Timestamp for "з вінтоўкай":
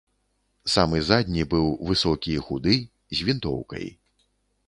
3.19-3.85